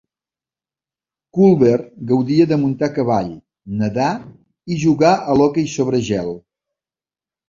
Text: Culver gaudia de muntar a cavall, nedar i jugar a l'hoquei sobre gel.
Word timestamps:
Culver 1.37 1.75
gaudia 2.11 2.47
de 2.51 2.57
muntar 2.61 2.87
a 2.91 2.93
cavall, 2.95 3.29
nedar 3.81 4.07
i 4.73 4.79
jugar 4.85 5.13
a 5.19 5.37
l'hoquei 5.41 5.69
sobre 5.75 6.01
gel. 6.09 6.33